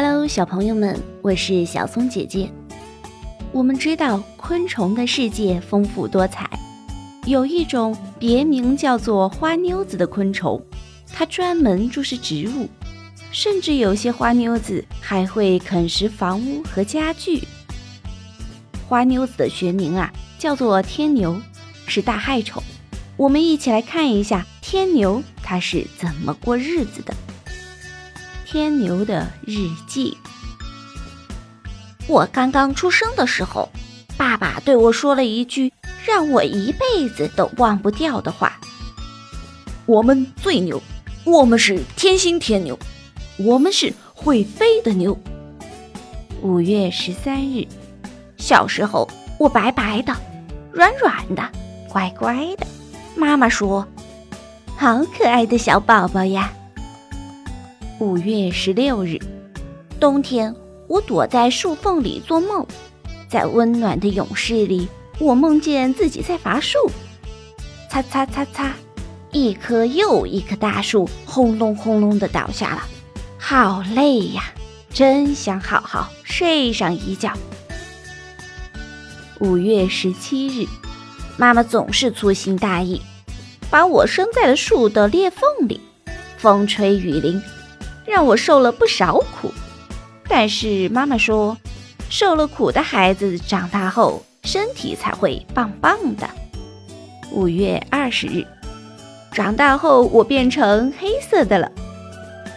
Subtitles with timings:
[0.00, 2.48] Hello，小朋友们，我是小松姐姐。
[3.50, 6.48] 我们知道昆虫的世界丰富多彩，
[7.26, 10.62] 有一种别名叫做花妞子的昆虫，
[11.12, 12.68] 它专门注视植物，
[13.32, 17.42] 甚至有些花妞子还会啃食房屋和家具。
[18.86, 21.36] 花妞子的学名啊，叫做天牛，
[21.88, 22.62] 是大害虫。
[23.16, 27.12] 我们一起来看一下天牛它是怎么过日子的。
[28.50, 30.16] 天牛的日记。
[32.06, 33.68] 我刚刚出生的时候，
[34.16, 35.70] 爸爸对我说了一句
[36.06, 38.58] 让我一辈子都忘不掉的话
[39.84, 40.82] ：“我们最牛，
[41.24, 42.78] 我们是天星天牛，
[43.36, 45.18] 我们是会飞的牛。”
[46.40, 47.66] 五月十三日，
[48.38, 49.06] 小时候
[49.38, 50.16] 我白白的，
[50.72, 51.46] 软软的，
[51.90, 52.66] 乖乖的。
[53.14, 53.86] 妈妈说
[54.74, 56.50] ：“好可爱的小宝宝呀。”
[58.00, 59.18] 五月十六日，
[59.98, 60.54] 冬天，
[60.86, 62.64] 我躲在树缝里做梦，
[63.28, 64.86] 在温暖的勇士里，
[65.18, 66.78] 我梦见自己在伐树，
[67.90, 68.72] 擦擦擦擦，
[69.32, 72.82] 一棵又一棵大树轰隆轰隆的倒下了，
[73.36, 74.44] 好累呀，
[74.94, 77.32] 真想好好睡上一觉。
[79.40, 80.68] 五月十七日，
[81.36, 83.02] 妈妈总是粗心大意，
[83.68, 85.80] 把我生在了树的裂缝里，
[86.36, 87.42] 风吹雨淋。
[88.08, 89.52] 让我受了不少苦，
[90.26, 91.58] 但是妈妈说，
[92.08, 96.26] 受了苦的孩子长大后身体才会棒棒的。
[97.30, 98.46] 五月二十日，
[99.30, 101.70] 长大后我变成黑色的了，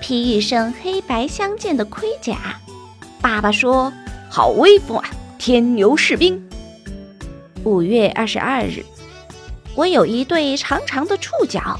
[0.00, 2.36] 披一身黑白相间的盔甲。
[3.20, 3.92] 爸爸说
[4.30, 6.48] ：“好威风啊，天牛士兵。”
[7.64, 8.84] 五月二十二日，
[9.74, 11.78] 我有一对长长的触角。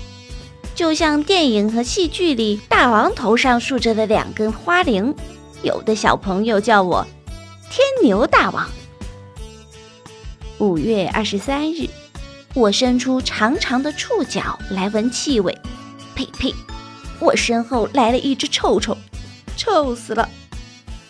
[0.81, 5.15] 就像电影和戏剧里大王头上竖着的两根花翎，
[5.63, 7.07] 有的小朋友叫我
[7.71, 8.67] 天牛大王。
[10.57, 11.87] 五月二十三日，
[12.55, 15.55] 我伸出长长的触角来闻气味，
[16.15, 16.55] 呸呸！
[17.19, 18.97] 我身后来了一只臭臭，
[19.59, 20.27] 臭死了。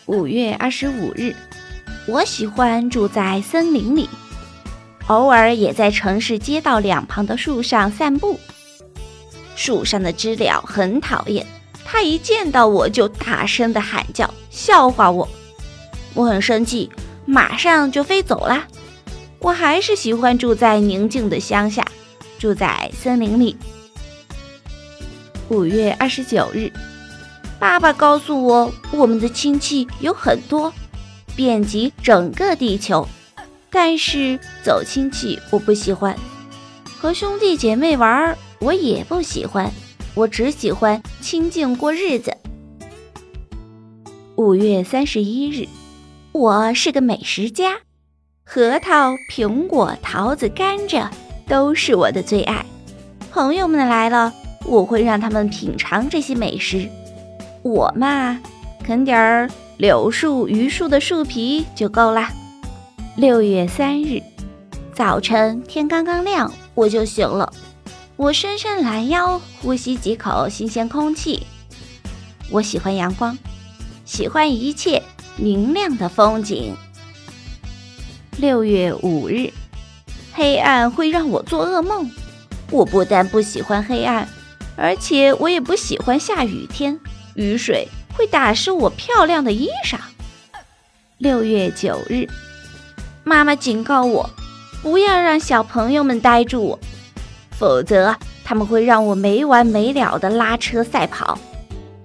[0.06, 1.32] 五月二十五日，
[2.09, 4.09] 我喜欢住在森林里，
[5.06, 8.41] 偶尔也在城市街道两旁的树上散步。
[9.60, 11.47] 树上的知了很讨厌，
[11.84, 15.28] 它一见到我就大声的喊叫，笑话我。
[16.15, 16.91] 我很生气，
[17.26, 18.66] 马上就飞走了。
[19.38, 21.87] 我还是喜欢住在宁静的乡下，
[22.38, 23.54] 住在森林里。
[25.50, 26.72] 五月二十九日，
[27.59, 30.72] 爸爸告诉我，我们的亲戚有很多，
[31.37, 33.06] 遍及整个地球。
[33.69, 36.16] 但是走亲戚我不喜欢，
[36.98, 38.34] 和兄弟姐妹玩。
[38.60, 39.71] 我也不喜欢，
[40.15, 42.37] 我只喜欢清静过日子。
[44.37, 45.66] 五月三十一日，
[46.32, 47.78] 我是个美食家，
[48.44, 51.09] 核桃、苹果、桃子、甘蔗
[51.48, 52.66] 都是我的最爱。
[53.31, 54.31] 朋友们来了，
[54.66, 56.87] 我会让他们品尝这些美食。
[57.62, 58.38] 我嘛，
[58.84, 59.48] 啃点儿
[59.78, 62.28] 柳树、榆树的树皮就够了。
[63.16, 64.22] 六月三日，
[64.92, 67.50] 早晨天刚刚亮，我就醒了。
[68.20, 71.47] 我伸伸懒腰，呼吸几口新鲜空气。
[72.50, 73.38] 我喜欢阳光，
[74.04, 75.03] 喜欢一切
[75.36, 76.76] 明亮的风景。
[78.36, 79.50] 六月五日，
[80.34, 82.10] 黑暗会让我做噩梦。
[82.70, 84.28] 我不但不喜欢黑暗，
[84.76, 87.00] 而且我也不喜欢下雨天，
[87.32, 89.97] 雨水会打湿我漂亮的衣裳。
[91.16, 92.28] 六月九日，
[93.25, 94.28] 妈妈警告我，
[94.82, 96.78] 不要让小朋友们呆住我。
[97.60, 101.38] 否则，他们会让我没完没了的拉车赛跑。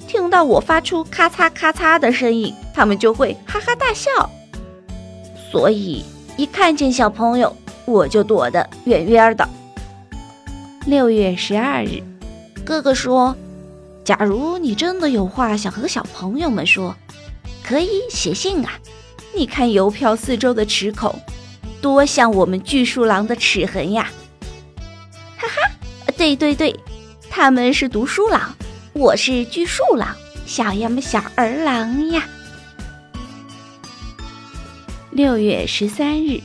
[0.06, 4.30] 听到我发出咔嚓咔嚓的声音，他们就会哈哈大笑。
[5.50, 6.04] 所以，
[6.36, 7.56] 一看见小朋友，
[7.86, 9.48] 我就躲得远远的。
[10.86, 12.04] 六月十二日，
[12.66, 13.34] 哥哥说
[14.04, 16.94] ：“假如你真的有话想和小朋友们说，
[17.64, 18.74] 可以写信啊。
[19.34, 21.18] 你看邮票四周的齿孔，
[21.82, 24.10] 多像我们巨树狼的齿痕呀！”
[26.18, 26.74] 对对对，
[27.30, 28.56] 他们是读书郎，
[28.94, 30.16] 我是锯树郎，
[30.46, 32.24] 小呀么小儿郎呀。
[35.12, 36.42] 六月十三日，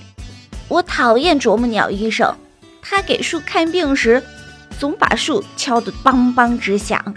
[0.69, 2.35] 我讨厌啄木鸟医生，
[2.83, 4.23] 他给树看病时，
[4.79, 7.15] 总把树敲得梆梆直响。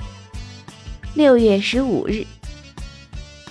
[1.16, 2.26] 六月十五日，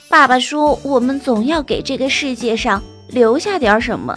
[0.09, 4.17] 爸爸说我们总要给这个世界上留下点什么。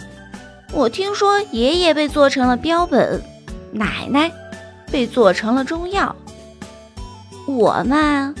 [0.72, 3.20] 我听说爷爷被做成了标本，
[3.72, 4.32] 奶奶。
[4.90, 6.14] 被做成了中药，
[7.46, 8.34] 我嘛，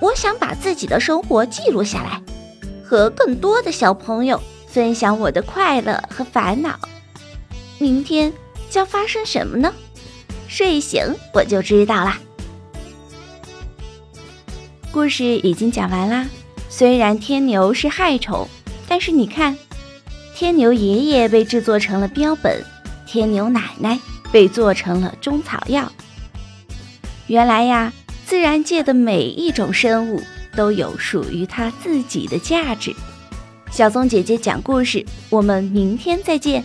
[0.00, 2.22] 我想把自己的生活记录下来，
[2.84, 6.78] 和更多的小朋友分享我的快乐和烦恼。
[7.78, 8.32] 明天
[8.70, 9.72] 将发生什么呢？
[10.48, 11.02] 睡醒
[11.34, 12.18] 我就知道啦。
[14.90, 16.26] 故事已经讲完啦。
[16.70, 18.48] 虽然天牛是害虫，
[18.88, 19.56] 但是你看，
[20.34, 22.64] 天牛爷爷被制作成了标本，
[23.06, 23.98] 天牛奶奶
[24.32, 25.90] 被做成了中草药。
[27.26, 27.92] 原来呀，
[28.26, 30.22] 自然界的每一种生物
[30.54, 32.94] 都有属于它自己的价值。
[33.70, 36.64] 小松姐姐讲故事，我们明天再见。